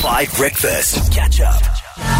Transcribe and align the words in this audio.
Five 0.00 0.34
Breakfast. 0.34 1.12
Catch 1.12 1.42
up. 1.42 1.60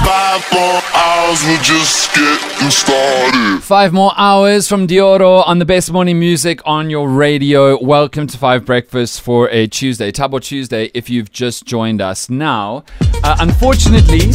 Five 0.04 0.44
more 0.52 0.82
hours, 0.94 1.42
we're 1.44 1.62
just 1.62 2.14
getting 2.14 2.68
started. 2.68 3.62
Five 3.62 3.94
more 3.94 4.12
hours 4.18 4.68
from 4.68 4.87
Dioro 4.87 5.43
on 5.46 5.61
the 5.61 5.64
best 5.64 5.90
morning 5.90 6.19
music 6.19 6.61
on 6.66 6.90
your 6.90 7.08
radio. 7.08 7.82
Welcome 7.82 8.27
to 8.27 8.37
Five 8.37 8.66
Breakfast 8.66 9.22
for 9.22 9.48
a 9.48 9.66
Tuesday, 9.66 10.12
Tabo 10.12 10.43
Tuesday, 10.43 10.90
if 10.93 11.08
you've 11.08 11.32
just 11.32 11.64
joined 11.64 12.03
us. 12.03 12.29
Now, 12.29 12.85
uh, 13.25 13.37
unfortunately, 13.41 14.31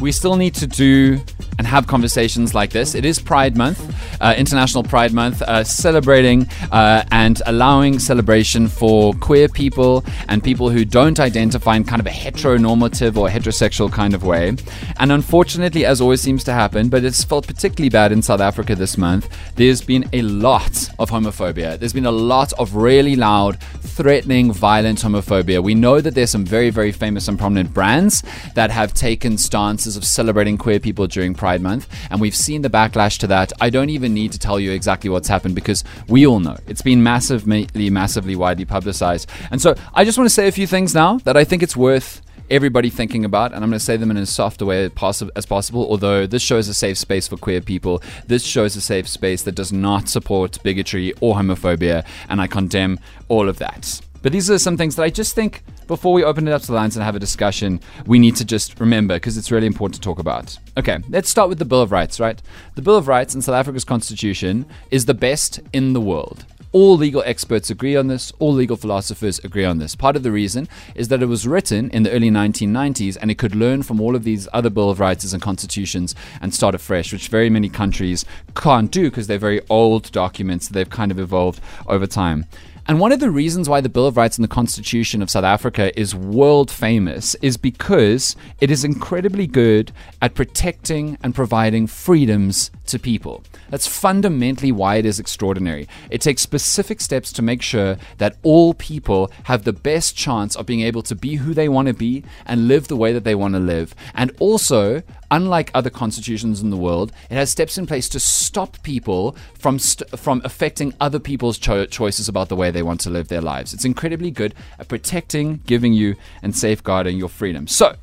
we 0.00 0.10
still 0.10 0.34
need 0.34 0.56
to 0.56 0.66
do 0.66 1.20
and 1.58 1.66
have 1.66 1.86
conversations 1.86 2.54
like 2.54 2.70
this. 2.70 2.94
It 2.94 3.04
is 3.04 3.18
Pride 3.18 3.56
Month, 3.56 3.94
uh, 4.20 4.34
International 4.38 4.82
Pride 4.84 5.12
Month, 5.12 5.42
uh, 5.42 5.64
celebrating 5.64 6.48
uh, 6.70 7.04
and 7.10 7.42
allowing 7.46 7.98
celebration 7.98 8.68
for 8.68 9.12
queer 9.14 9.48
people 9.48 10.04
and 10.28 10.42
people 10.42 10.70
who 10.70 10.84
don't 10.84 11.18
identify 11.18 11.76
in 11.76 11.84
kind 11.84 12.00
of 12.00 12.06
a 12.06 12.10
heteronormative 12.10 13.16
or 13.16 13.28
heterosexual 13.28 13.92
kind 13.92 14.14
of 14.14 14.24
way. 14.24 14.56
And 14.98 15.12
unfortunately, 15.12 15.84
as 15.84 16.00
always 16.00 16.20
seems 16.20 16.44
to 16.44 16.52
happen, 16.52 16.88
but 16.88 17.04
it's 17.04 17.24
felt 17.24 17.46
particularly 17.46 17.90
bad 17.90 18.12
in 18.12 18.22
South 18.22 18.40
Africa 18.40 18.76
this 18.76 18.96
month, 18.96 19.28
there's 19.56 19.82
been 19.82 20.08
a 20.12 20.22
lot 20.22 20.88
of 20.98 21.10
homophobia. 21.10 21.78
There's 21.78 21.92
been 21.92 22.06
a 22.06 22.12
lot 22.12 22.52
of 22.54 22.76
really 22.76 23.16
loud, 23.16 23.60
threatening, 23.60 24.52
violent 24.52 25.00
homophobia. 25.00 25.62
We 25.62 25.74
know 25.74 26.00
that 26.00 26.14
there's 26.14 26.30
some 26.30 26.44
very, 26.44 26.70
very 26.70 26.92
famous 26.92 27.26
and 27.26 27.36
prominent 27.38 27.74
brands 27.74 28.22
that 28.54 28.70
have 28.70 28.94
taken 28.94 29.36
stances 29.38 29.96
of 29.96 30.04
celebrating 30.04 30.56
queer 30.56 30.78
people 30.78 31.08
during 31.08 31.34
Pride 31.34 31.47
Month, 31.56 31.88
and 32.10 32.20
we've 32.20 32.36
seen 32.36 32.60
the 32.60 32.68
backlash 32.68 33.18
to 33.20 33.26
that. 33.28 33.52
I 33.62 33.70
don't 33.70 33.88
even 33.88 34.12
need 34.12 34.32
to 34.32 34.38
tell 34.38 34.60
you 34.60 34.72
exactly 34.72 35.08
what's 35.08 35.28
happened 35.28 35.54
because 35.54 35.84
we 36.06 36.26
all 36.26 36.40
know 36.40 36.58
it's 36.66 36.82
been 36.82 37.02
massively, 37.02 37.66
massively 37.74 38.36
widely 38.36 38.66
publicized. 38.66 39.30
And 39.50 39.62
so 39.62 39.74
I 39.94 40.04
just 40.04 40.18
want 40.18 40.28
to 40.28 40.34
say 40.34 40.48
a 40.48 40.52
few 40.52 40.66
things 40.66 40.94
now 40.94 41.16
that 41.18 41.36
I 41.36 41.44
think 41.44 41.62
it's 41.62 41.76
worth 41.76 42.20
everybody 42.50 42.88
thinking 42.88 43.24
about, 43.26 43.52
and 43.52 43.62
I'm 43.62 43.70
going 43.70 43.78
to 43.78 43.84
say 43.84 43.96
them 43.96 44.10
in 44.10 44.16
as 44.16 44.30
soft 44.30 44.62
a 44.62 44.66
way 44.66 44.90
as 45.36 45.46
possible. 45.46 45.86
Although 45.88 46.26
this 46.26 46.42
show 46.42 46.56
is 46.56 46.68
a 46.68 46.74
safe 46.74 46.96
space 46.96 47.28
for 47.28 47.36
queer 47.36 47.60
people, 47.60 48.02
this 48.26 48.42
show 48.42 48.64
is 48.64 48.74
a 48.74 48.80
safe 48.80 49.06
space 49.06 49.42
that 49.42 49.54
does 49.54 49.72
not 49.72 50.08
support 50.08 50.62
bigotry 50.62 51.12
or 51.20 51.34
homophobia, 51.34 52.06
and 52.28 52.40
I 52.40 52.46
condemn 52.46 53.00
all 53.28 53.48
of 53.48 53.58
that. 53.58 54.00
But 54.22 54.32
these 54.32 54.50
are 54.50 54.58
some 54.58 54.76
things 54.76 54.96
that 54.96 55.04
I 55.04 55.10
just 55.10 55.34
think 55.34 55.62
before 55.86 56.12
we 56.12 56.24
open 56.24 56.48
it 56.48 56.52
up 56.52 56.60
to 56.62 56.66
the 56.66 56.74
lines 56.74 56.96
and 56.96 57.04
have 57.04 57.16
a 57.16 57.20
discussion, 57.20 57.80
we 58.06 58.18
need 58.18 58.36
to 58.36 58.44
just 58.44 58.78
remember 58.80 59.14
because 59.14 59.36
it's 59.36 59.50
really 59.50 59.66
important 59.66 59.94
to 59.94 60.00
talk 60.00 60.18
about. 60.18 60.58
Okay, 60.76 60.98
let's 61.08 61.30
start 61.30 61.48
with 61.48 61.58
the 61.58 61.64
Bill 61.64 61.80
of 61.80 61.92
Rights, 61.92 62.20
right? 62.20 62.40
The 62.74 62.82
Bill 62.82 62.96
of 62.96 63.08
Rights 63.08 63.34
in 63.34 63.42
South 63.42 63.54
Africa's 63.54 63.84
constitution 63.84 64.66
is 64.90 65.06
the 65.06 65.14
best 65.14 65.60
in 65.72 65.92
the 65.92 66.00
world. 66.00 66.44
All 66.72 66.98
legal 66.98 67.22
experts 67.24 67.70
agree 67.70 67.96
on 67.96 68.08
this, 68.08 68.30
all 68.38 68.52
legal 68.52 68.76
philosophers 68.76 69.38
agree 69.38 69.64
on 69.64 69.78
this. 69.78 69.96
Part 69.96 70.16
of 70.16 70.22
the 70.22 70.30
reason 70.30 70.68
is 70.94 71.08
that 71.08 71.22
it 71.22 71.26
was 71.26 71.48
written 71.48 71.88
in 71.90 72.02
the 72.02 72.10
early 72.10 72.30
1990s 72.30 73.16
and 73.18 73.30
it 73.30 73.38
could 73.38 73.54
learn 73.54 73.82
from 73.82 74.02
all 74.02 74.14
of 74.14 74.24
these 74.24 74.46
other 74.52 74.68
Bill 74.68 74.90
of 74.90 75.00
Rights 75.00 75.32
and 75.32 75.40
constitutions 75.40 76.14
and 76.42 76.52
start 76.52 76.74
afresh, 76.74 77.10
which 77.10 77.28
very 77.28 77.48
many 77.48 77.70
countries 77.70 78.26
can't 78.54 78.90
do 78.90 79.08
because 79.08 79.28
they're 79.28 79.38
very 79.38 79.62
old 79.70 80.12
documents. 80.12 80.68
They've 80.68 80.90
kind 80.90 81.10
of 81.10 81.18
evolved 81.18 81.62
over 81.86 82.06
time. 82.06 82.44
And 82.88 82.98
one 82.98 83.12
of 83.12 83.20
the 83.20 83.30
reasons 83.30 83.68
why 83.68 83.82
the 83.82 83.90
Bill 83.90 84.06
of 84.06 84.16
Rights 84.16 84.38
and 84.38 84.44
the 84.44 84.48
Constitution 84.48 85.20
of 85.20 85.28
South 85.28 85.44
Africa 85.44 85.92
is 86.00 86.14
world 86.14 86.70
famous 86.70 87.34
is 87.42 87.58
because 87.58 88.34
it 88.62 88.70
is 88.70 88.82
incredibly 88.82 89.46
good 89.46 89.92
at 90.22 90.34
protecting 90.34 91.18
and 91.22 91.34
providing 91.34 91.86
freedoms 91.86 92.70
to 92.86 92.98
people. 92.98 93.44
That's 93.68 93.86
fundamentally 93.86 94.72
why 94.72 94.96
it 94.96 95.04
is 95.04 95.20
extraordinary. 95.20 95.86
It 96.08 96.22
takes 96.22 96.40
specific 96.40 97.02
steps 97.02 97.30
to 97.34 97.42
make 97.42 97.60
sure 97.60 97.98
that 98.16 98.38
all 98.42 98.72
people 98.72 99.30
have 99.44 99.64
the 99.64 99.74
best 99.74 100.16
chance 100.16 100.56
of 100.56 100.64
being 100.64 100.80
able 100.80 101.02
to 101.02 101.14
be 101.14 101.34
who 101.34 101.52
they 101.52 101.68
want 101.68 101.88
to 101.88 101.94
be 101.94 102.24
and 102.46 102.68
live 102.68 102.88
the 102.88 102.96
way 102.96 103.12
that 103.12 103.24
they 103.24 103.34
want 103.34 103.52
to 103.52 103.60
live. 103.60 103.94
And 104.14 104.32
also, 104.40 105.02
unlike 105.30 105.70
other 105.74 105.90
constitutions 105.90 106.60
in 106.60 106.70
the 106.70 106.76
world, 106.76 107.12
it 107.30 107.34
has 107.34 107.50
steps 107.50 107.78
in 107.78 107.86
place 107.86 108.08
to 108.10 108.20
stop 108.20 108.82
people 108.82 109.36
from 109.54 109.78
st- 109.78 110.18
from 110.18 110.40
affecting 110.44 110.94
other 111.00 111.18
people's 111.18 111.58
cho- 111.58 111.86
choices 111.86 112.28
about 112.28 112.48
the 112.48 112.56
way 112.56 112.70
they 112.70 112.82
want 112.82 113.00
to 113.00 113.10
live 113.10 113.28
their 113.28 113.40
lives. 113.40 113.74
It's 113.74 113.84
incredibly 113.84 114.30
good 114.30 114.54
at 114.78 114.88
protecting, 114.88 115.60
giving 115.66 115.92
you, 115.92 116.16
and 116.42 116.56
safeguarding 116.56 117.18
your 117.18 117.28
freedom. 117.28 117.66
So. 117.66 117.96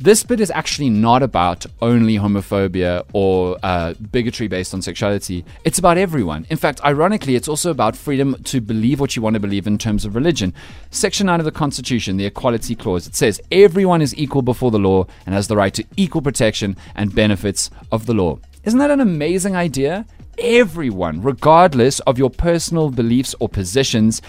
This 0.00 0.22
bit 0.22 0.38
is 0.38 0.52
actually 0.52 0.90
not 0.90 1.24
about 1.24 1.66
only 1.82 2.18
homophobia 2.18 3.04
or 3.12 3.58
uh, 3.64 3.94
bigotry 3.94 4.46
based 4.46 4.72
on 4.72 4.80
sexuality. 4.80 5.44
It's 5.64 5.80
about 5.80 5.98
everyone. 5.98 6.46
In 6.50 6.56
fact, 6.56 6.80
ironically, 6.84 7.34
it's 7.34 7.48
also 7.48 7.72
about 7.72 7.96
freedom 7.96 8.40
to 8.44 8.60
believe 8.60 9.00
what 9.00 9.16
you 9.16 9.22
want 9.22 9.34
to 9.34 9.40
believe 9.40 9.66
in 9.66 9.76
terms 9.76 10.04
of 10.04 10.14
religion. 10.14 10.54
Section 10.92 11.26
9 11.26 11.40
of 11.40 11.44
the 11.44 11.50
Constitution, 11.50 12.16
the 12.16 12.26
Equality 12.26 12.76
Clause, 12.76 13.08
it 13.08 13.16
says 13.16 13.40
everyone 13.50 14.00
is 14.00 14.16
equal 14.16 14.42
before 14.42 14.70
the 14.70 14.78
law 14.78 15.04
and 15.26 15.34
has 15.34 15.48
the 15.48 15.56
right 15.56 15.74
to 15.74 15.84
equal 15.96 16.22
protection 16.22 16.76
and 16.94 17.12
benefits 17.12 17.68
of 17.90 18.06
the 18.06 18.14
law. 18.14 18.38
Isn't 18.62 18.78
that 18.78 18.92
an 18.92 19.00
amazing 19.00 19.56
idea? 19.56 20.06
Everyone, 20.38 21.20
regardless 21.20 21.98
of 22.00 22.18
your 22.18 22.30
personal 22.30 22.90
beliefs 22.90 23.34
or 23.40 23.48
positions, 23.48 24.22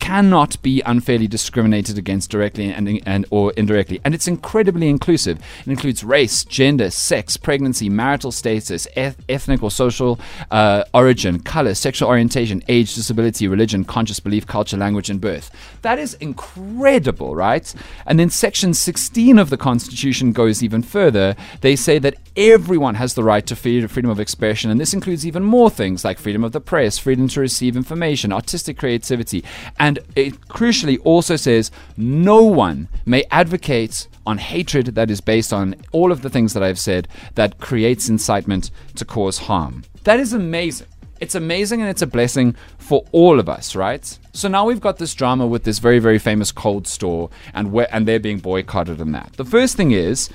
cannot 0.00 0.60
be 0.62 0.82
unfairly 0.86 1.28
discriminated 1.28 1.96
against 1.96 2.30
directly 2.30 2.72
and, 2.72 3.00
and 3.06 3.26
or 3.30 3.52
indirectly. 3.52 4.00
And 4.04 4.14
it's 4.14 4.26
incredibly 4.26 4.88
inclusive. 4.88 5.38
It 5.60 5.68
includes 5.68 6.02
race 6.02 6.42
gender 6.44 6.90
sex 6.90 7.36
pregnancy 7.36 7.88
marital 7.88 8.32
status 8.32 8.88
eth- 8.96 9.22
ethnic 9.28 9.62
or 9.62 9.70
social 9.70 10.18
uh, 10.50 10.84
origin 10.92 11.40
color 11.40 11.74
sexual 11.74 12.08
orientation 12.08 12.62
age 12.68 12.94
disability 12.94 13.46
religion 13.46 13.84
conscious 13.84 14.18
belief 14.18 14.46
culture 14.46 14.76
language 14.76 15.10
and 15.10 15.20
birth. 15.20 15.50
That 15.82 15.98
is 15.98 16.14
incredible 16.14 17.36
right? 17.36 17.72
And 18.06 18.18
then 18.18 18.30
section 18.30 18.74
16 18.74 19.38
of 19.38 19.50
the 19.50 19.56
constitution 19.56 20.32
goes 20.32 20.62
even 20.62 20.82
further. 20.82 21.36
They 21.60 21.76
say 21.76 21.98
that 21.98 22.16
everyone 22.36 22.94
has 22.94 23.14
the 23.14 23.22
right 23.22 23.46
to 23.46 23.56
freedom 23.56 24.10
of 24.10 24.18
expression 24.18 24.70
and 24.70 24.80
this 24.80 24.94
includes 24.94 25.26
even 25.26 25.42
more 25.42 25.68
things 25.68 26.04
like 26.04 26.18
freedom 26.18 26.42
of 26.42 26.52
the 26.52 26.60
press 26.60 26.96
freedom 26.96 27.28
to 27.28 27.40
receive 27.40 27.76
information 27.76 28.32
artistic 28.32 28.78
creativity 28.78 29.44
and 29.78 29.89
it 30.16 30.40
crucially 30.48 30.98
also 31.04 31.36
says 31.36 31.70
no 31.96 32.42
one 32.42 32.88
may 33.06 33.24
advocate 33.30 34.08
on 34.26 34.38
hatred 34.38 34.86
that 34.86 35.10
is 35.10 35.20
based 35.20 35.52
on 35.52 35.74
all 35.92 36.12
of 36.12 36.22
the 36.22 36.30
things 36.30 36.54
that 36.54 36.62
I've 36.62 36.78
said 36.78 37.08
that 37.34 37.58
creates 37.58 38.08
incitement 38.08 38.70
to 38.96 39.04
cause 39.04 39.38
harm. 39.38 39.84
That 40.04 40.20
is 40.20 40.32
amazing. 40.32 40.86
It's 41.20 41.34
amazing 41.34 41.80
and 41.80 41.90
it's 41.90 42.00
a 42.00 42.06
blessing 42.06 42.56
for 42.78 43.04
all 43.12 43.38
of 43.38 43.48
us, 43.48 43.76
right? 43.76 44.18
So 44.32 44.48
now 44.48 44.64
we've 44.64 44.80
got 44.80 44.96
this 44.96 45.14
drama 45.14 45.46
with 45.46 45.64
this 45.64 45.78
very, 45.78 45.98
very 45.98 46.18
famous 46.18 46.50
cold 46.50 46.86
store 46.86 47.28
and 47.52 47.74
and 47.92 48.08
they're 48.08 48.18
being 48.18 48.38
boycotted 48.38 49.00
and 49.00 49.14
that. 49.14 49.34
The 49.34 49.44
first 49.44 49.76
thing 49.76 49.90
is 49.90 50.30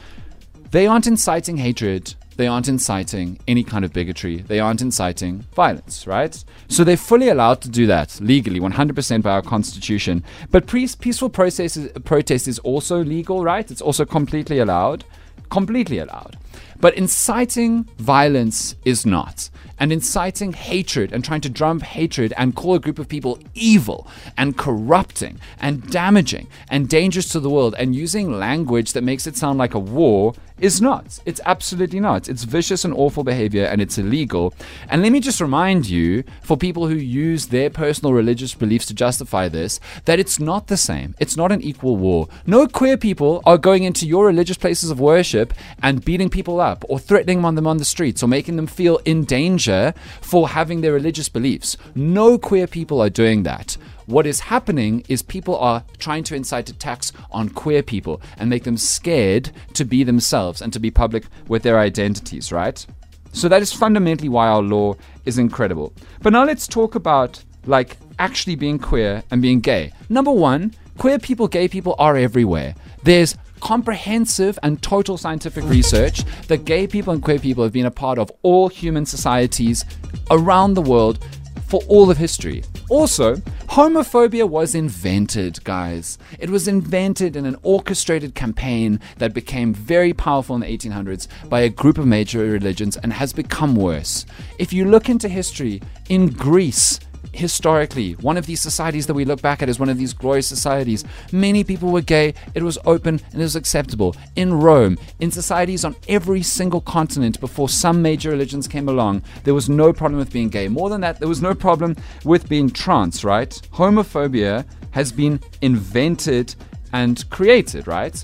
they 0.71 0.85
aren't 0.85 1.07
inciting 1.07 1.57
hatred. 1.57 2.13
They 2.37 2.47
aren't 2.47 2.67
inciting 2.67 3.39
any 3.47 3.63
kind 3.63 3.85
of 3.85 3.93
bigotry. 3.93 4.37
They 4.37 4.59
aren't 4.59 4.81
inciting 4.81 5.45
violence, 5.53 6.05
right? 6.05 6.43
So 6.67 6.83
they're 6.83 6.97
fully 6.97 7.29
allowed 7.29 7.61
to 7.61 7.69
do 7.69 7.85
that 7.87 8.19
legally, 8.19 8.59
100% 8.59 9.21
by 9.21 9.31
our 9.31 9.41
constitution. 9.41 10.23
But 10.51 10.67
pre- 10.67 10.89
peaceful 10.99 11.29
process 11.29 11.77
is, 11.77 11.91
protest 12.03 12.47
is 12.47 12.59
also 12.59 13.03
legal, 13.03 13.43
right? 13.43 13.69
It's 13.69 13.81
also 13.81 14.05
completely 14.05 14.59
allowed. 14.59 15.05
Completely 15.49 15.99
allowed. 15.99 16.37
But 16.79 16.95
inciting 16.95 17.83
violence 17.97 18.75
is 18.85 19.05
not. 19.05 19.49
And 19.77 19.91
inciting 19.91 20.53
hatred 20.53 21.11
and 21.11 21.23
trying 21.23 21.41
to 21.41 21.49
drum 21.49 21.81
hatred 21.81 22.33
and 22.37 22.55
call 22.55 22.75
a 22.75 22.79
group 22.79 22.97
of 22.97 23.09
people 23.09 23.39
evil 23.53 24.07
and 24.37 24.57
corrupting 24.57 25.39
and 25.59 25.89
damaging 25.91 26.47
and 26.69 26.87
dangerous 26.87 27.27
to 27.29 27.41
the 27.41 27.49
world 27.49 27.75
and 27.77 27.93
using 27.93 28.31
language 28.39 28.93
that 28.93 29.03
makes 29.03 29.27
it 29.27 29.35
sound 29.35 29.59
like 29.59 29.73
a 29.73 29.79
war 29.79 30.33
is 30.59 30.81
not. 30.81 31.19
It's 31.25 31.41
absolutely 31.45 31.99
not. 31.99 32.29
It's 32.29 32.45
vicious 32.45 32.85
and 32.85 32.93
awful 32.93 33.25
behavior 33.25 33.65
and 33.65 33.81
it's 33.81 33.97
illegal. 33.97 34.53
And 34.87 35.01
let 35.01 35.11
me 35.11 35.19
just 35.19 35.41
remind 35.41 35.89
you, 35.89 36.23
for 36.41 36.55
people 36.55 36.87
who 36.87 36.95
use 36.95 37.47
their 37.47 37.69
personal 37.69 38.13
religious 38.13 38.53
beliefs 38.53 38.85
to 38.85 38.93
justify 38.93 39.49
this, 39.49 39.81
that 40.05 40.19
it's 40.19 40.39
not 40.39 40.67
the 40.67 40.77
same. 40.77 41.15
It's 41.19 41.35
not 41.35 41.51
an 41.51 41.61
equal 41.61 41.97
war. 41.97 42.29
No 42.45 42.67
queer 42.67 42.95
people 42.95 43.41
are 43.45 43.57
going 43.57 43.83
into 43.83 44.07
your 44.07 44.27
religious 44.27 44.57
places 44.57 44.89
of 44.89 44.99
worship 44.99 45.53
and 45.83 46.05
beating 46.05 46.29
people 46.29 46.44
up 46.47 46.85
or 46.87 46.99
threatening 46.99 47.41
them 47.41 47.67
on 47.67 47.77
the 47.77 47.85
streets 47.85 48.23
or 48.23 48.27
making 48.27 48.55
them 48.55 48.67
feel 48.67 48.99
in 49.05 49.23
danger 49.25 49.93
for 50.21 50.49
having 50.49 50.81
their 50.81 50.93
religious 50.93 51.29
beliefs. 51.29 51.75
No 51.95 52.37
queer 52.37 52.67
people 52.67 53.01
are 53.01 53.09
doing 53.09 53.43
that. 53.43 53.77
What 54.05 54.27
is 54.27 54.39
happening 54.39 55.03
is 55.09 55.21
people 55.21 55.57
are 55.57 55.83
trying 55.97 56.23
to 56.25 56.35
incite 56.35 56.69
attacks 56.69 57.11
on 57.31 57.49
queer 57.49 57.81
people 57.81 58.21
and 58.37 58.49
make 58.49 58.63
them 58.63 58.77
scared 58.77 59.51
to 59.73 59.83
be 59.83 60.03
themselves 60.03 60.61
and 60.61 60.71
to 60.73 60.79
be 60.79 60.91
public 60.91 61.25
with 61.47 61.63
their 61.63 61.79
identities, 61.79 62.51
right? 62.51 62.85
So 63.33 63.49
that 63.49 63.61
is 63.61 63.73
fundamentally 63.73 64.29
why 64.29 64.47
our 64.47 64.61
law 64.61 64.95
is 65.25 65.37
incredible. 65.37 65.91
But 66.21 66.33
now 66.33 66.45
let's 66.45 66.67
talk 66.67 66.95
about 66.95 67.43
like 67.65 67.97
actually 68.19 68.55
being 68.55 68.79
queer 68.79 69.23
and 69.31 69.41
being 69.41 69.59
gay. 69.59 69.91
Number 70.07 70.31
one, 70.31 70.73
queer 70.97 71.19
people, 71.19 71.47
gay 71.47 71.67
people 71.67 71.95
are 71.99 72.15
everywhere. 72.15 72.75
There's 73.03 73.35
comprehensive 73.59 74.59
and 74.63 74.81
total 74.81 75.17
scientific 75.17 75.63
research 75.65 76.23
that 76.47 76.65
gay 76.65 76.87
people 76.87 77.13
and 77.13 77.21
queer 77.21 77.39
people 77.39 77.63
have 77.63 77.73
been 77.73 77.85
a 77.85 77.91
part 77.91 78.19
of 78.19 78.31
all 78.41 78.67
human 78.67 79.05
societies 79.05 79.85
around 80.31 80.73
the 80.73 80.81
world 80.81 81.19
for 81.67 81.81
all 81.87 82.09
of 82.11 82.17
history. 82.17 82.63
Also, 82.89 83.35
homophobia 83.67 84.47
was 84.47 84.75
invented, 84.75 85.63
guys. 85.63 86.17
It 86.39 86.49
was 86.49 86.67
invented 86.67 87.35
in 87.35 87.45
an 87.45 87.57
orchestrated 87.63 88.35
campaign 88.35 88.99
that 89.17 89.33
became 89.33 89.73
very 89.73 90.13
powerful 90.13 90.55
in 90.55 90.61
the 90.61 90.67
1800s 90.67 91.27
by 91.49 91.61
a 91.61 91.69
group 91.69 91.97
of 91.97 92.05
major 92.05 92.39
religions 92.39 92.97
and 92.97 93.11
has 93.11 93.33
become 93.33 93.75
worse. 93.75 94.25
If 94.59 94.71
you 94.71 94.85
look 94.85 95.09
into 95.09 95.27
history, 95.27 95.81
in 96.09 96.29
Greece, 96.29 96.99
historically, 97.33 98.13
one 98.13 98.37
of 98.37 98.45
these 98.45 98.61
societies 98.61 99.07
that 99.07 99.13
we 99.13 99.25
look 99.25 99.41
back 99.41 99.61
at 99.61 99.69
is 99.69 99.79
one 99.79 99.89
of 99.89 99.97
these 99.97 100.13
glorious 100.13 100.47
societies. 100.47 101.03
Many 101.31 101.63
people 101.63 101.91
were 101.91 102.01
gay, 102.01 102.33
it 102.53 102.63
was 102.63 102.77
open, 102.85 103.21
and 103.31 103.41
it 103.41 103.43
was 103.43 103.55
acceptable. 103.55 104.15
In 104.35 104.53
Rome, 104.53 104.97
in 105.19 105.31
societies 105.31 105.85
on 105.85 105.95
every 106.07 106.41
single 106.41 106.81
continent 106.81 107.39
before 107.39 107.69
some 107.69 108.01
major 108.01 108.29
religions 108.29 108.67
came 108.67 108.89
along, 108.89 109.23
there 109.43 109.53
was 109.53 109.69
no 109.69 109.93
problem 109.93 110.19
with 110.19 110.31
being 110.31 110.49
gay. 110.49 110.67
More 110.67 110.89
than 110.89 111.01
that, 111.01 111.19
there 111.19 111.27
was 111.27 111.41
no 111.41 111.53
problem 111.53 111.95
with 112.23 112.49
being 112.49 112.69
trans, 112.69 113.23
right? 113.23 113.49
Homophobia 113.73 114.65
has 114.91 115.11
been 115.11 115.39
invented 115.61 116.55
and 116.93 117.29
created, 117.29 117.87
right? 117.87 118.23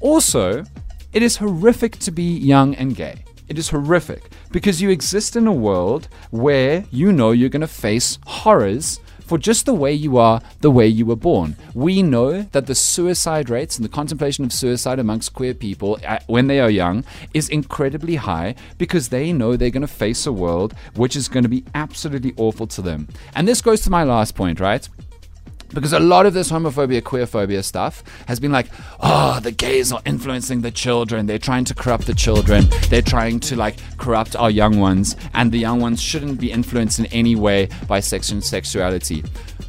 Also, 0.00 0.64
it 1.12 1.22
is 1.22 1.36
horrific 1.36 1.98
to 1.98 2.10
be 2.10 2.36
young 2.38 2.74
and 2.74 2.94
gay. 2.94 3.24
It 3.48 3.58
is 3.58 3.68
horrific 3.68 4.30
because 4.54 4.80
you 4.80 4.88
exist 4.88 5.34
in 5.34 5.48
a 5.48 5.52
world 5.52 6.06
where 6.30 6.84
you 6.92 7.10
know 7.10 7.32
you're 7.32 7.48
going 7.48 7.60
to 7.60 7.66
face 7.66 8.20
horrors 8.24 9.00
for 9.26 9.36
just 9.36 9.66
the 9.66 9.74
way 9.74 9.92
you 9.92 10.16
are, 10.16 10.40
the 10.60 10.70
way 10.70 10.86
you 10.86 11.04
were 11.04 11.16
born. 11.16 11.56
We 11.74 12.04
know 12.04 12.42
that 12.42 12.66
the 12.66 12.74
suicide 12.76 13.50
rates 13.50 13.76
and 13.76 13.84
the 13.84 13.88
contemplation 13.88 14.44
of 14.44 14.52
suicide 14.52 15.00
amongst 15.00 15.32
queer 15.32 15.54
people 15.54 15.98
when 16.28 16.46
they 16.46 16.60
are 16.60 16.70
young 16.70 17.04
is 17.32 17.48
incredibly 17.48 18.14
high 18.14 18.54
because 18.78 19.08
they 19.08 19.32
know 19.32 19.56
they're 19.56 19.70
going 19.70 19.80
to 19.80 19.88
face 19.88 20.24
a 20.24 20.32
world 20.32 20.72
which 20.94 21.16
is 21.16 21.26
going 21.26 21.42
to 21.42 21.48
be 21.48 21.64
absolutely 21.74 22.32
awful 22.36 22.68
to 22.68 22.80
them. 22.80 23.08
And 23.34 23.48
this 23.48 23.60
goes 23.60 23.80
to 23.80 23.90
my 23.90 24.04
last 24.04 24.36
point, 24.36 24.60
right? 24.60 24.88
Because 25.74 25.92
a 25.92 26.00
lot 26.00 26.24
of 26.26 26.34
this 26.34 26.50
homophobia, 26.50 27.02
queerphobia 27.02 27.62
stuff 27.64 28.02
has 28.26 28.40
been 28.40 28.52
like, 28.52 28.68
oh, 29.00 29.40
the 29.40 29.50
gays 29.50 29.92
are 29.92 30.00
influencing 30.06 30.60
the 30.62 30.70
children. 30.70 31.26
They're 31.26 31.38
trying 31.38 31.64
to 31.66 31.74
corrupt 31.74 32.06
the 32.06 32.14
children. 32.14 32.68
They're 32.88 33.02
trying 33.02 33.40
to 33.40 33.56
like 33.56 33.76
corrupt 33.98 34.36
our 34.36 34.50
young 34.50 34.78
ones. 34.78 35.16
And 35.34 35.50
the 35.52 35.58
young 35.58 35.80
ones 35.80 36.00
shouldn't 36.00 36.40
be 36.40 36.50
influenced 36.50 36.98
in 36.98 37.06
any 37.06 37.36
way 37.36 37.68
by 37.88 38.00
sex 38.00 38.30
and 38.30 38.42
sexuality. 38.42 39.24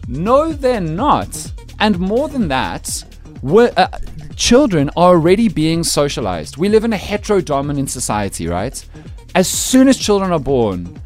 No, 0.08 0.54
they're 0.54 0.80
not. 0.80 1.52
And 1.80 2.00
more 2.00 2.30
than 2.30 2.48
that, 2.48 3.04
uh, 3.44 3.88
children 4.36 4.90
are 4.96 5.16
already 5.16 5.50
being 5.50 5.84
socialized. 5.84 6.58
We 6.58 6.70
live 6.70 6.84
in 6.84 6.94
a 6.94 6.98
heterodominant 6.98 7.90
society, 7.90 8.48
right? 8.48 8.86
As 9.34 9.48
soon 9.48 9.88
as 9.88 9.98
children 9.98 10.32
are 10.32 10.40
born, 10.40 11.00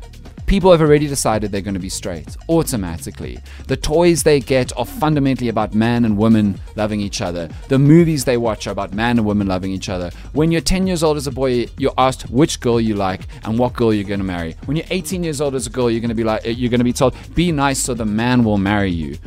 people 0.50 0.72
have 0.72 0.82
already 0.82 1.08
decided 1.08 1.52
they're 1.52 1.62
going 1.62 1.76
to 1.76 1.80
be 1.80 1.90
straight 1.90 2.36
automatically. 2.50 3.38
The 3.68 3.78
toys 3.78 4.24
they 4.24 4.40
get 4.40 4.76
are 4.76 4.86
fundamentally 4.86 5.48
about 5.48 5.76
man 5.76 6.06
and 6.06 6.18
woman 6.18 6.60
loving 6.76 7.00
each 7.02 7.22
other. 7.22 7.50
The 7.68 7.78
movies 7.78 8.26
they 8.26 8.36
watch 8.36 8.66
are 8.66 8.72
about 8.72 8.92
man 8.92 9.20
and 9.20 9.28
woman 9.28 9.46
loving 9.46 9.72
each 9.72 9.90
other. 9.90 10.10
When 10.34 10.52
you're 10.52 10.62
10 10.62 10.88
years 10.88 11.04
old 11.04 11.18
as 11.18 11.28
a 11.28 11.32
boy, 11.32 11.68
you're 11.78 11.94
asked 12.00 12.32
which 12.32 12.62
girl 12.62 12.82
you 12.82 12.96
like 12.96 13.28
and 13.44 13.60
what 13.60 13.74
girl 13.74 13.94
you're 13.94 14.04
going 14.04 14.22
to 14.22 14.26
marry. 14.26 14.56
When 14.66 14.76
you're 14.76 14.88
18 14.90 15.24
years 15.24 15.40
old 15.40 15.54
as 15.54 15.68
a 15.68 15.70
girl, 15.70 15.92
you're 15.92 16.02
going 16.02 16.10
to 16.10 16.16
be 16.16 16.24
like 16.24 16.44
uh, 16.48 16.50
you're 16.50 16.72
going 16.72 16.80
to 16.80 16.84
be 16.84 16.94
told 16.94 17.16
be 17.36 17.52
nice 17.52 17.80
so 17.80 17.94
the 17.94 18.06
man 18.06 18.44
will 18.44 18.58
marry 18.58 18.90
you 18.90 19.20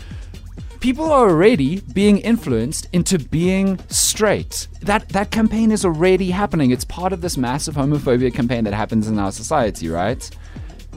people 0.80 1.04
are 1.12 1.28
already 1.28 1.78
being 1.92 2.18
influenced 2.18 2.88
into 2.92 3.16
being 3.16 3.78
straight. 3.88 4.66
That 4.80 5.08
that 5.10 5.30
campaign 5.30 5.70
is 5.70 5.84
already 5.84 6.32
happening. 6.32 6.72
It's 6.72 6.84
part 6.84 7.12
of 7.12 7.20
this 7.20 7.36
massive 7.36 7.76
homophobia 7.76 8.34
campaign 8.34 8.64
that 8.64 8.74
happens 8.74 9.06
in 9.06 9.16
our 9.20 9.30
society, 9.30 9.88
right? 9.88 10.28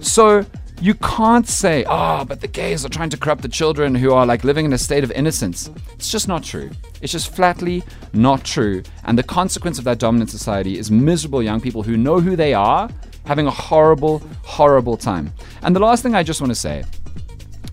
So 0.01 0.45
you 0.81 0.93
can't 0.95 1.47
say, 1.47 1.85
ah, 1.85 2.21
oh, 2.21 2.25
but 2.25 2.41
the 2.41 2.47
gays 2.47 2.85
are 2.85 2.89
trying 2.89 3.09
to 3.09 3.17
corrupt 3.17 3.41
the 3.41 3.47
children 3.47 3.95
who 3.95 4.11
are 4.13 4.25
like 4.25 4.43
living 4.43 4.65
in 4.65 4.73
a 4.73 4.77
state 4.77 5.03
of 5.03 5.11
innocence. 5.11 5.69
It's 5.93 6.11
just 6.11 6.27
not 6.27 6.43
true. 6.43 6.69
It's 7.01 7.11
just 7.11 7.33
flatly 7.33 7.83
not 8.13 8.43
true. 8.43 8.83
And 9.05 9.17
the 9.17 9.23
consequence 9.23 9.79
of 9.79 9.85
that 9.85 9.99
dominant 9.99 10.29
society 10.29 10.77
is 10.77 10.91
miserable 10.91 11.41
young 11.41 11.61
people 11.61 11.83
who 11.83 11.97
know 11.97 12.19
who 12.19 12.35
they 12.35 12.53
are 12.53 12.89
having 13.25 13.47
a 13.47 13.51
horrible, 13.51 14.21
horrible 14.43 14.97
time. 14.97 15.33
And 15.63 15.75
the 15.75 15.79
last 15.79 16.03
thing 16.03 16.13
I 16.13 16.23
just 16.23 16.41
want 16.41 16.51
to 16.51 16.59
say, 16.59 16.83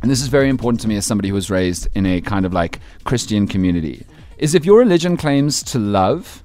and 0.01 0.11
this 0.11 0.23
is 0.23 0.29
very 0.29 0.49
important 0.49 0.81
to 0.81 0.89
me 0.89 0.97
as 0.97 1.07
somebody 1.07 1.29
who 1.29 1.35
was 1.35 1.51
raised 1.51 1.89
in 1.95 2.07
a 2.07 2.21
kind 2.21 2.47
of 2.47 2.53
like 2.53 2.81
Christian 3.05 3.47
community, 3.47 4.07
is 4.39 4.55
if 4.55 4.65
your 4.65 4.79
religion 4.79 5.17
claims 5.17 5.63
to 5.65 5.79
love, 5.79 6.43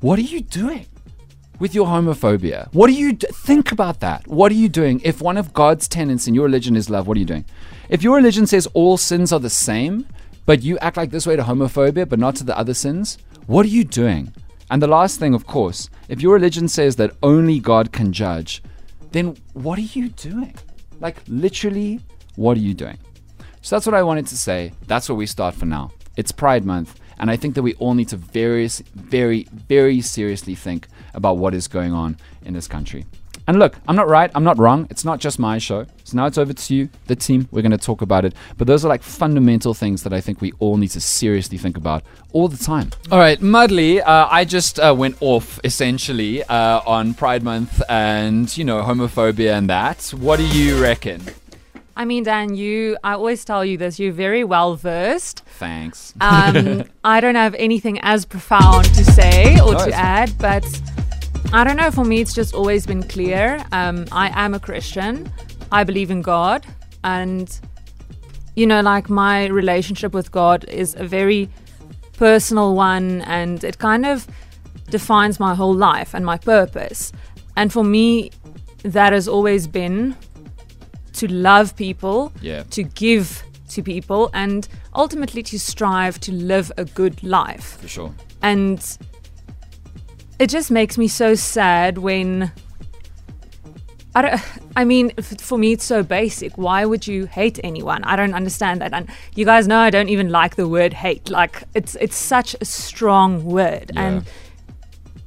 what 0.00 0.18
are 0.18 0.22
you 0.22 0.40
doing? 0.40 0.86
With 1.60 1.74
your 1.74 1.86
homophobia? 1.86 2.72
What 2.72 2.88
do 2.88 2.94
you 2.94 3.12
think 3.12 3.70
about 3.70 4.00
that? 4.00 4.26
What 4.26 4.50
are 4.50 4.56
you 4.56 4.68
doing? 4.68 5.00
If 5.04 5.22
one 5.22 5.36
of 5.36 5.52
God's 5.52 5.86
tenets 5.86 6.26
in 6.26 6.34
your 6.34 6.46
religion 6.46 6.74
is 6.74 6.90
love, 6.90 7.06
what 7.06 7.16
are 7.16 7.20
you 7.20 7.26
doing? 7.26 7.44
If 7.88 8.02
your 8.02 8.16
religion 8.16 8.46
says 8.46 8.66
all 8.74 8.96
sins 8.96 9.32
are 9.32 9.38
the 9.38 9.50
same, 9.50 10.06
but 10.46 10.62
you 10.62 10.78
act 10.78 10.96
like 10.96 11.10
this 11.10 11.26
way 11.26 11.36
to 11.36 11.42
homophobia, 11.42 12.08
but 12.08 12.18
not 12.18 12.34
to 12.36 12.44
the 12.44 12.58
other 12.58 12.74
sins, 12.74 13.18
what 13.46 13.64
are 13.64 13.68
you 13.68 13.84
doing? 13.84 14.32
And 14.70 14.82
the 14.82 14.88
last 14.88 15.20
thing, 15.20 15.34
of 15.34 15.46
course, 15.46 15.90
if 16.08 16.22
your 16.22 16.34
religion 16.34 16.66
says 16.66 16.96
that 16.96 17.14
only 17.22 17.60
God 17.60 17.92
can 17.92 18.12
judge, 18.12 18.62
then 19.12 19.36
what 19.52 19.78
are 19.78 19.82
you 19.82 20.08
doing? 20.08 20.54
Like, 21.00 21.16
literally, 21.28 22.00
what 22.36 22.56
are 22.56 22.60
you 22.60 22.74
doing? 22.74 22.98
So 23.62 23.76
that's 23.76 23.86
what 23.86 23.94
I 23.94 24.02
wanted 24.02 24.26
to 24.28 24.36
say. 24.36 24.72
That's 24.86 25.08
where 25.08 25.16
we 25.16 25.26
start 25.26 25.54
for 25.54 25.66
now. 25.66 25.90
It's 26.16 26.32
Pride 26.32 26.64
Month. 26.64 26.98
And 27.20 27.30
I 27.30 27.36
think 27.36 27.54
that 27.54 27.62
we 27.62 27.74
all 27.74 27.94
need 27.94 28.08
to 28.08 28.16
very, 28.16 28.66
very, 28.94 29.46
very 29.52 30.00
seriously 30.00 30.56
think 30.56 30.88
about 31.14 31.36
what 31.36 31.54
is 31.54 31.68
going 31.68 31.92
on 31.92 32.16
in 32.44 32.54
this 32.54 32.66
country. 32.66 33.04
And 33.46 33.58
look, 33.58 33.76
I'm 33.88 33.96
not 33.96 34.08
right, 34.08 34.30
I'm 34.34 34.44
not 34.44 34.58
wrong. 34.58 34.86
It's 34.90 35.04
not 35.04 35.18
just 35.18 35.38
my 35.38 35.58
show. 35.58 35.84
So 36.04 36.16
now 36.16 36.26
it's 36.26 36.38
over 36.38 36.52
to 36.52 36.74
you, 36.74 36.88
the 37.06 37.16
team. 37.16 37.48
We're 37.50 37.62
going 37.62 37.72
to 37.72 37.78
talk 37.78 38.00
about 38.00 38.24
it. 38.24 38.34
But 38.56 38.66
those 38.66 38.84
are 38.84 38.88
like 38.88 39.02
fundamental 39.02 39.74
things 39.74 40.02
that 40.04 40.12
I 40.12 40.20
think 40.20 40.40
we 40.40 40.52
all 40.60 40.76
need 40.76 40.92
to 40.92 41.00
seriously 41.00 41.58
think 41.58 41.76
about 41.76 42.04
all 42.32 42.48
the 42.48 42.56
time. 42.56 42.90
All 43.10 43.18
right, 43.18 43.40
Mudley, 43.40 44.00
uh, 44.00 44.28
I 44.30 44.44
just 44.44 44.78
uh, 44.78 44.94
went 44.96 45.16
off 45.20 45.58
essentially 45.64 46.44
uh, 46.44 46.80
on 46.86 47.12
Pride 47.14 47.42
Month 47.42 47.82
and, 47.88 48.56
you 48.56 48.64
know, 48.64 48.82
homophobia 48.82 49.58
and 49.58 49.68
that. 49.68 50.14
What 50.16 50.36
do 50.38 50.46
you 50.46 50.80
reckon? 50.80 51.20
I 52.00 52.06
mean, 52.06 52.24
Dan, 52.24 52.54
you, 52.54 52.96
I 53.04 53.12
always 53.12 53.44
tell 53.44 53.62
you 53.62 53.76
this, 53.76 54.00
you're 54.00 54.10
very 54.10 54.42
well 54.42 54.74
versed. 54.74 55.42
Thanks. 55.58 56.14
Um, 56.22 56.84
I 57.04 57.20
don't 57.20 57.34
have 57.34 57.54
anything 57.56 58.00
as 58.00 58.24
profound 58.24 58.86
to 58.94 59.04
say 59.04 59.60
or 59.60 59.74
to 59.74 59.92
add, 59.92 60.32
but 60.38 60.64
I 61.52 61.62
don't 61.62 61.76
know. 61.76 61.90
For 61.90 62.06
me, 62.06 62.22
it's 62.22 62.32
just 62.32 62.54
always 62.54 62.86
been 62.86 63.02
clear. 63.02 63.62
Um, 63.72 64.06
I 64.12 64.30
am 64.32 64.54
a 64.54 64.58
Christian, 64.58 65.30
I 65.72 65.84
believe 65.84 66.10
in 66.10 66.22
God, 66.22 66.64
and, 67.04 67.60
you 68.56 68.66
know, 68.66 68.80
like 68.80 69.10
my 69.10 69.48
relationship 69.48 70.14
with 70.14 70.32
God 70.32 70.64
is 70.70 70.94
a 70.94 71.04
very 71.04 71.50
personal 72.14 72.74
one, 72.74 73.20
and 73.26 73.62
it 73.62 73.76
kind 73.76 74.06
of 74.06 74.26
defines 74.88 75.38
my 75.38 75.54
whole 75.54 75.74
life 75.74 76.14
and 76.14 76.24
my 76.24 76.38
purpose. 76.38 77.12
And 77.58 77.70
for 77.70 77.84
me, 77.84 78.30
that 78.84 79.12
has 79.12 79.28
always 79.28 79.66
been 79.66 80.16
to 81.20 81.26
love 81.28 81.76
people, 81.76 82.32
yeah. 82.42 82.62
to 82.70 82.82
give 82.82 83.42
to 83.68 83.82
people, 83.82 84.30
and 84.32 84.68
ultimately 84.94 85.42
to 85.42 85.58
strive 85.58 86.18
to 86.20 86.32
live 86.32 86.72
a 86.76 86.84
good 86.84 87.22
life. 87.22 87.78
For 87.80 87.88
sure. 87.88 88.14
And 88.42 88.78
it 90.38 90.50
just 90.50 90.70
makes 90.70 90.96
me 90.98 91.08
so 91.08 91.34
sad 91.34 91.98
when. 91.98 92.50
I, 94.12 94.22
don't, 94.22 94.42
I 94.74 94.84
mean, 94.84 95.12
for 95.38 95.56
me, 95.56 95.70
it's 95.72 95.84
so 95.84 96.02
basic. 96.02 96.58
Why 96.58 96.84
would 96.84 97.06
you 97.06 97.26
hate 97.26 97.60
anyone? 97.62 98.02
I 98.02 98.16
don't 98.16 98.34
understand 98.34 98.80
that. 98.80 98.92
And 98.92 99.08
you 99.36 99.44
guys 99.44 99.68
know 99.68 99.78
I 99.78 99.90
don't 99.90 100.08
even 100.08 100.30
like 100.30 100.56
the 100.56 100.66
word 100.66 100.92
hate. 100.92 101.30
Like, 101.30 101.62
it's 101.74 101.94
it's 102.00 102.16
such 102.16 102.56
a 102.60 102.64
strong 102.64 103.44
word. 103.44 103.92
Yeah. 103.94 104.02
And 104.02 104.24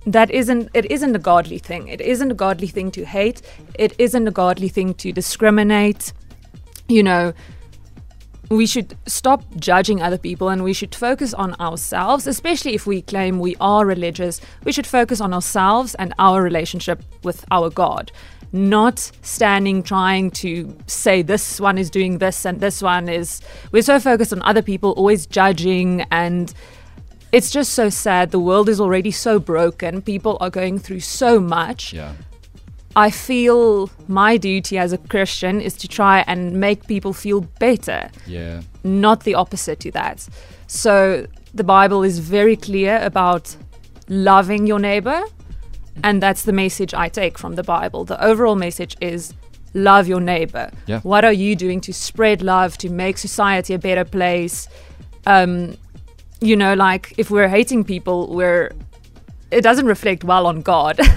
that 0.05 0.29
isn't 0.31 0.69
it 0.73 0.89
isn't 0.91 1.15
a 1.15 1.19
godly 1.19 1.59
thing. 1.59 1.87
It 1.87 2.01
isn't 2.01 2.31
a 2.31 2.35
godly 2.35 2.67
thing 2.67 2.91
to 2.91 3.05
hate. 3.05 3.41
It 3.75 3.93
isn't 3.97 4.27
a 4.27 4.31
godly 4.31 4.69
thing 4.69 4.93
to 4.95 5.11
discriminate. 5.11 6.13
You 6.87 7.03
know 7.03 7.33
we 8.49 8.65
should 8.67 8.95
stop 9.07 9.43
judging 9.55 10.01
other 10.01 10.17
people 10.17 10.49
and 10.49 10.63
we 10.63 10.73
should 10.73 10.93
focus 10.93 11.33
on 11.33 11.55
ourselves 11.59 12.27
especially 12.27 12.75
if 12.75 12.85
we 12.85 13.01
claim 13.01 13.39
we 13.39 13.55
are 13.59 13.85
religious. 13.85 14.41
We 14.63 14.71
should 14.71 14.85
focus 14.85 15.21
on 15.21 15.33
ourselves 15.33 15.95
and 15.95 16.13
our 16.19 16.43
relationship 16.43 17.01
with 17.23 17.45
our 17.51 17.69
god 17.69 18.11
not 18.53 18.99
standing 19.23 19.81
trying 19.81 20.29
to 20.29 20.77
say 20.85 21.23
this 21.23 21.59
one 21.59 21.77
is 21.79 21.89
doing 21.89 22.19
this 22.19 22.45
and 22.45 22.61
this 22.61 22.83
one 22.83 23.09
is. 23.09 23.41
We're 23.71 23.81
so 23.81 23.99
focused 23.99 24.31
on 24.31 24.43
other 24.43 24.61
people 24.61 24.91
always 24.91 25.25
judging 25.25 26.01
and 26.11 26.53
it's 27.33 27.49
just 27.49 27.73
so 27.73 27.89
sad. 27.89 28.29
The 28.29 28.39
world 28.39 28.69
is 28.69 28.79
already 28.79 29.11
so 29.11 29.39
broken. 29.39 30.01
People 30.01 30.37
are 30.39 30.51
going 30.51 30.77
through 30.77 30.99
so 30.99 31.39
much. 31.39 31.91
Yeah. 31.91 32.13
I 32.95 33.09
feel 33.09 33.89
my 34.07 34.37
duty 34.37 34.77
as 34.77 34.93
a 34.93 34.99
Christian 34.99 35.59
is 35.59 35.73
to 35.77 35.87
try 35.87 36.23
and 36.27 36.53
make 36.53 36.85
people 36.85 37.11
feel 37.11 37.41
better. 37.59 38.11
Yeah. 38.27 38.61
Not 38.83 39.23
the 39.23 39.33
opposite 39.33 39.79
to 39.79 39.91
that. 39.91 40.27
So 40.67 41.25
the 41.55 41.63
Bible 41.63 42.03
is 42.03 42.19
very 42.19 42.55
clear 42.55 42.99
about 43.01 43.55
loving 44.07 44.67
your 44.67 44.79
neighbor. 44.79 45.23
And 46.03 46.21
that's 46.21 46.43
the 46.43 46.53
message 46.53 46.93
I 46.93 47.09
take 47.09 47.39
from 47.39 47.55
the 47.55 47.63
Bible. 47.63 48.05
The 48.05 48.23
overall 48.23 48.55
message 48.55 48.95
is 49.01 49.33
love 49.73 50.07
your 50.07 50.21
neighbor? 50.21 50.71
Yeah. 50.85 50.99
What 51.01 51.25
are 51.25 51.33
you 51.33 51.55
doing 51.55 51.81
to 51.81 51.93
spread 51.93 52.43
love, 52.43 52.77
to 52.79 52.89
make 52.89 53.17
society 53.17 53.73
a 53.73 53.79
better 53.79 54.05
place? 54.05 54.67
Um, 55.25 55.77
you 56.43 56.55
know, 56.55 56.73
like 56.73 57.13
if 57.17 57.29
we're 57.31 57.47
hating 57.47 57.83
people, 57.83 58.33
we're 58.33 58.71
it 59.51 59.61
doesn't 59.61 59.85
reflect 59.85 60.23
well 60.23 60.47
on 60.47 60.61
God. 60.61 60.99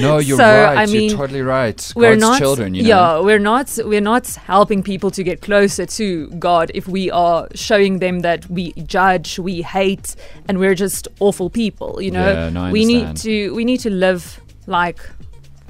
No, 0.00 0.18
you're 0.18 0.36
So, 0.36 0.44
right. 0.44 0.76
I 0.76 0.84
mean, 0.86 1.08
you're 1.08 1.16
totally 1.16 1.40
right. 1.40 1.92
we're 1.96 2.10
God's 2.10 2.20
not 2.20 2.38
children, 2.38 2.74
you 2.74 2.82
know. 2.82 2.88
yeah 2.88 3.20
we're 3.20 3.38
not 3.38 3.78
we're 3.84 4.02
not 4.02 4.26
helping 4.26 4.82
people 4.82 5.10
to 5.12 5.22
get 5.24 5.40
closer 5.40 5.86
to 5.86 6.28
god 6.38 6.70
if 6.74 6.86
we 6.86 7.10
are 7.10 7.48
showing 7.54 7.98
them 8.00 8.20
that 8.20 8.44
we 8.50 8.72
judge 8.86 9.38
we 9.38 9.62
hate 9.62 10.14
and 10.46 10.58
we're 10.58 10.74
just 10.74 11.08
awful 11.20 11.48
people 11.48 12.02
you 12.02 12.10
know 12.10 12.30
Yeah, 12.30 12.50
no, 12.50 12.70
we 12.70 12.84
need 12.84 13.16
to 13.24 13.54
we 13.54 13.64
need 13.64 13.80
to 13.80 13.90
live 13.90 14.38
like 14.66 15.00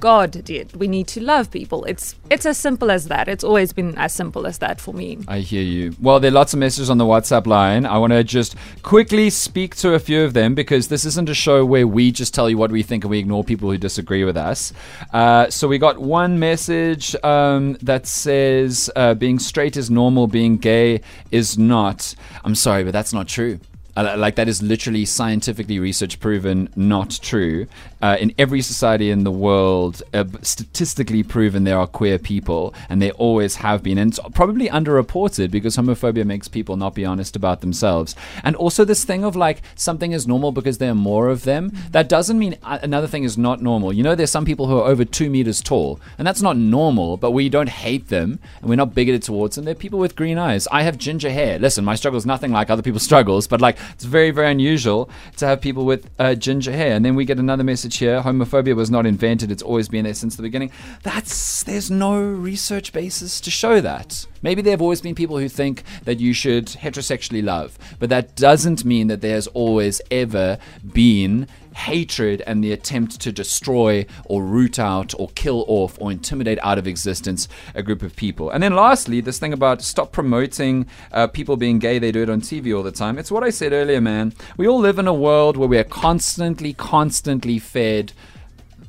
god 0.00 0.30
did 0.44 0.74
we 0.76 0.88
need 0.88 1.06
to 1.06 1.20
love 1.20 1.50
people 1.50 1.84
it's 1.84 2.14
it's 2.30 2.46
as 2.46 2.56
simple 2.56 2.90
as 2.90 3.08
that 3.08 3.28
it's 3.28 3.44
always 3.44 3.72
been 3.72 3.96
as 3.96 4.12
simple 4.12 4.46
as 4.46 4.58
that 4.58 4.80
for 4.80 4.92
me 4.94 5.18
I 5.26 5.40
hear 5.40 5.62
you. 5.62 5.94
Well, 6.00 6.20
there 6.20 6.30
are 6.30 6.34
lots 6.34 6.52
of 6.52 6.58
messages 6.58 6.90
on 6.90 6.98
the 6.98 7.04
WhatsApp 7.04 7.46
line. 7.46 7.86
I 7.86 7.98
want 7.98 8.12
to 8.12 8.24
just 8.24 8.56
quickly 8.82 9.30
speak 9.30 9.76
to 9.76 9.94
a 9.94 9.98
few 9.98 10.22
of 10.22 10.34
them 10.34 10.54
because 10.54 10.88
this 10.88 11.04
isn't 11.04 11.28
a 11.28 11.34
show 11.34 11.64
where 11.64 11.86
we 11.86 12.12
just 12.12 12.34
tell 12.34 12.48
you 12.48 12.58
what 12.58 12.70
we 12.70 12.82
think 12.82 13.04
and 13.04 13.10
we 13.10 13.18
ignore 13.18 13.44
people 13.44 13.70
who 13.70 13.78
disagree 13.78 14.24
with 14.24 14.36
us. 14.36 14.72
Uh, 15.12 15.50
so 15.50 15.68
we 15.68 15.78
got 15.78 15.98
one 15.98 16.38
message 16.38 17.14
um, 17.24 17.74
that 17.82 18.06
says 18.06 18.90
uh, 18.96 19.14
being 19.14 19.38
straight 19.38 19.76
is 19.76 19.90
normal, 19.90 20.26
being 20.26 20.56
gay 20.56 21.00
is 21.30 21.58
not. 21.58 22.14
I'm 22.44 22.54
sorry, 22.54 22.84
but 22.84 22.92
that's 22.92 23.12
not 23.12 23.28
true. 23.28 23.60
Uh, 23.98 24.14
Like 24.16 24.36
that 24.36 24.48
is 24.48 24.62
literally 24.62 25.04
scientifically 25.04 25.78
research 25.80 26.20
proven 26.20 26.68
not 26.76 27.18
true. 27.20 27.66
Uh, 28.00 28.16
in 28.20 28.32
every 28.38 28.62
society 28.62 29.10
in 29.10 29.24
the 29.24 29.30
world, 29.32 30.02
uh, 30.14 30.24
statistically 30.42 31.24
proven 31.24 31.64
there 31.64 31.78
are 31.78 31.86
queer 31.88 32.16
people, 32.16 32.72
and 32.88 33.02
they 33.02 33.10
always 33.12 33.56
have 33.56 33.82
been. 33.82 33.98
And 33.98 34.12
it's 34.12 34.20
probably 34.34 34.68
underreported 34.68 35.50
because 35.50 35.76
homophobia 35.76 36.24
makes 36.24 36.46
people 36.46 36.76
not 36.76 36.94
be 36.94 37.04
honest 37.04 37.34
about 37.34 37.60
themselves. 37.60 38.14
And 38.44 38.54
also 38.54 38.84
this 38.84 39.04
thing 39.04 39.24
of 39.24 39.34
like 39.34 39.62
something 39.74 40.12
is 40.12 40.28
normal 40.28 40.52
because 40.52 40.78
there 40.78 40.92
are 40.92 40.94
more 41.12 41.28
of 41.28 41.42
them. 41.42 41.72
That 41.90 42.08
doesn't 42.08 42.38
mean 42.38 42.56
uh, 42.62 42.78
another 42.82 43.08
thing 43.08 43.24
is 43.24 43.36
not 43.36 43.60
normal. 43.60 43.92
You 43.92 44.04
know, 44.04 44.14
there's 44.14 44.30
some 44.30 44.44
people 44.44 44.68
who 44.68 44.78
are 44.78 44.88
over 44.92 45.04
two 45.04 45.28
meters 45.28 45.60
tall, 45.60 45.98
and 46.18 46.24
that's 46.26 46.42
not 46.42 46.56
normal. 46.56 47.16
But 47.16 47.32
we 47.32 47.48
don't 47.48 47.68
hate 47.68 48.08
them, 48.10 48.38
and 48.60 48.70
we're 48.70 48.76
not 48.76 48.94
bigoted 48.94 49.24
towards 49.24 49.56
them. 49.56 49.64
They're 49.64 49.74
people 49.74 49.98
with 49.98 50.14
green 50.14 50.38
eyes. 50.38 50.68
I 50.70 50.82
have 50.82 50.98
ginger 50.98 51.30
hair. 51.30 51.58
Listen, 51.58 51.84
my 51.84 51.96
struggle 51.96 52.18
is 52.18 52.26
nothing 52.26 52.52
like 52.52 52.70
other 52.70 52.82
people's 52.82 53.02
struggles, 53.10 53.48
but 53.48 53.60
like 53.60 53.76
it's 53.92 54.04
very, 54.04 54.30
very 54.30 54.50
unusual 54.50 55.10
to 55.36 55.46
have 55.46 55.60
people 55.60 55.84
with 55.84 56.10
uh, 56.18 56.34
ginger 56.34 56.72
hair. 56.72 56.94
And 56.94 57.04
then 57.04 57.14
we 57.14 57.24
get 57.24 57.38
another 57.38 57.64
message 57.64 57.96
here: 57.98 58.22
homophobia 58.22 58.74
was 58.74 58.90
not 58.90 59.06
invented; 59.06 59.50
it's 59.50 59.62
always 59.62 59.88
been 59.88 60.04
there 60.04 60.14
since 60.14 60.36
the 60.36 60.42
beginning. 60.42 60.70
That's 61.02 61.62
there's 61.62 61.90
no 61.90 62.20
research 62.20 62.92
basis 62.92 63.40
to 63.40 63.50
show 63.50 63.80
that. 63.80 64.26
Maybe 64.42 64.62
there 64.62 64.72
have 64.72 64.82
always 64.82 65.00
been 65.00 65.14
people 65.14 65.38
who 65.38 65.48
think 65.48 65.82
that 66.04 66.20
you 66.20 66.32
should 66.32 66.66
heterosexually 66.66 67.42
love, 67.42 67.76
but 67.98 68.08
that 68.10 68.36
doesn't 68.36 68.84
mean 68.84 69.08
that 69.08 69.20
there's 69.20 69.48
always 69.48 70.00
ever 70.10 70.58
been 70.92 71.48
hatred 71.78 72.42
and 72.46 72.62
the 72.62 72.72
attempt 72.72 73.20
to 73.20 73.32
destroy 73.32 74.04
or 74.24 74.42
root 74.42 74.78
out 74.78 75.14
or 75.18 75.28
kill 75.36 75.64
off 75.68 75.96
or 76.00 76.10
intimidate 76.10 76.58
out 76.62 76.76
of 76.76 76.86
existence 76.86 77.48
a 77.74 77.82
group 77.82 78.02
of 78.02 78.14
people. 78.16 78.50
And 78.50 78.62
then 78.62 78.74
lastly, 78.74 79.20
this 79.20 79.38
thing 79.38 79.52
about 79.52 79.80
stop 79.80 80.10
promoting 80.12 80.86
uh, 81.12 81.28
people 81.28 81.56
being 81.56 81.78
gay, 81.78 81.98
they 81.98 82.12
do 82.12 82.22
it 82.22 82.28
on 82.28 82.40
TV 82.40 82.76
all 82.76 82.82
the 82.82 82.92
time. 82.92 83.16
It's 83.16 83.30
what 83.30 83.44
I 83.44 83.50
said 83.50 83.72
earlier, 83.72 84.00
man. 84.00 84.34
We 84.56 84.66
all 84.66 84.80
live 84.80 84.98
in 84.98 85.06
a 85.06 85.14
world 85.14 85.56
where 85.56 85.68
we 85.68 85.78
are 85.78 85.84
constantly, 85.84 86.72
constantly 86.74 87.58
fed 87.58 88.12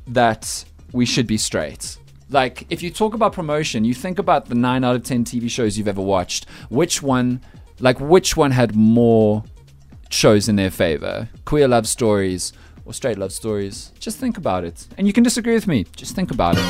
that 0.08 0.64
we 0.92 1.06
should 1.06 1.26
be 1.26 1.38
straight. 1.38 1.96
Like, 2.28 2.66
if 2.70 2.82
you 2.82 2.90
talk 2.90 3.14
about 3.14 3.32
promotion, 3.32 3.84
you 3.84 3.94
think 3.94 4.18
about 4.18 4.46
the 4.46 4.54
9 4.54 4.84
out 4.84 4.96
of 4.96 5.04
10 5.04 5.24
TV 5.24 5.50
shows 5.50 5.78
you've 5.78 5.88
ever 5.88 6.02
watched. 6.02 6.48
Which 6.68 7.02
one, 7.02 7.40
like, 7.80 7.98
which 8.00 8.36
one 8.36 8.50
had 8.50 8.74
more 8.74 9.44
shows 10.10 10.48
in 10.48 10.56
their 10.56 10.70
favor? 10.70 11.28
Queer 11.44 11.68
love 11.68 11.88
stories 11.88 12.52
or 12.84 12.92
straight 12.94 13.18
love 13.18 13.32
stories? 13.32 13.92
Just 13.98 14.18
think 14.18 14.36
about 14.36 14.64
it. 14.64 14.86
And 14.98 15.06
you 15.06 15.12
can 15.12 15.22
disagree 15.22 15.54
with 15.54 15.66
me. 15.66 15.86
Just 15.96 16.14
think 16.14 16.30
about 16.30 16.56
it. 16.58 16.64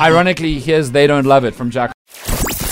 Ironically, 0.00 0.58
here's 0.58 0.90
They 0.90 1.06
Don't 1.06 1.26
Love 1.26 1.44
It 1.44 1.54
from 1.54 1.70
Jack. 1.70 1.92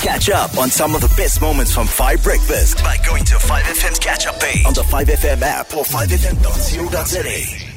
Catch 0.03 0.29
up 0.29 0.59
on 0.59 0.69
some 0.69 0.95
of 0.95 1.01
the 1.01 1.13
best 1.17 1.41
moments 1.41 1.73
from 1.73 1.87
5 1.87 2.23
Breakfast 2.23 2.79
by 2.85 2.99
going 3.07 3.25
to 3.25 3.37
5FM's 3.37 3.99
catch 3.99 4.27
up 4.27 4.39
page 4.39 4.67
on 4.67 4.75
the 4.75 4.83
5FM 4.83 5.41
app 5.41 5.75
or 5.75 5.85
5FM.co.za. 5.85 7.74